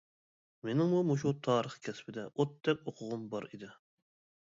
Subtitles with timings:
[0.69, 3.75] مېنىڭمۇ مۇشۇ تارىخ كەسپىدە ئوتتەك ئوقۇغۇم بار ئىدى.